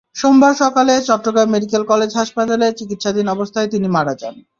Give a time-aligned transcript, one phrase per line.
[0.15, 4.35] সোমবার সকালে Chittagong medical college হাসপাতালে চিকিৎসাধীন অবস্থায় তিনি মারা যান।